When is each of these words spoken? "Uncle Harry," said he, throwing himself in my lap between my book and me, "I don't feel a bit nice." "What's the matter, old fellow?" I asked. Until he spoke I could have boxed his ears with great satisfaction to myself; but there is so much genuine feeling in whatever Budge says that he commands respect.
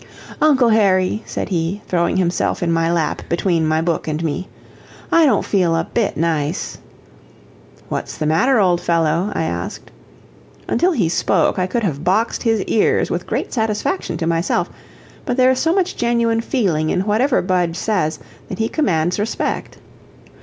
"Uncle 0.41 0.69
Harry," 0.69 1.21
said 1.27 1.49
he, 1.49 1.79
throwing 1.87 2.17
himself 2.17 2.63
in 2.63 2.71
my 2.71 2.91
lap 2.91 3.21
between 3.29 3.67
my 3.67 3.81
book 3.83 4.07
and 4.07 4.23
me, 4.23 4.47
"I 5.11 5.27
don't 5.27 5.45
feel 5.45 5.75
a 5.75 5.83
bit 5.83 6.17
nice." 6.17 6.79
"What's 7.87 8.17
the 8.17 8.25
matter, 8.25 8.59
old 8.59 8.81
fellow?" 8.81 9.31
I 9.35 9.43
asked. 9.43 9.91
Until 10.67 10.91
he 10.93 11.07
spoke 11.07 11.59
I 11.59 11.67
could 11.67 11.83
have 11.83 12.03
boxed 12.03 12.41
his 12.41 12.63
ears 12.63 13.11
with 13.11 13.27
great 13.27 13.53
satisfaction 13.53 14.17
to 14.17 14.25
myself; 14.25 14.71
but 15.23 15.37
there 15.37 15.51
is 15.51 15.59
so 15.59 15.71
much 15.71 15.95
genuine 15.97 16.41
feeling 16.41 16.89
in 16.89 17.01
whatever 17.01 17.39
Budge 17.43 17.75
says 17.75 18.17
that 18.49 18.57
he 18.57 18.69
commands 18.69 19.19
respect. 19.19 19.77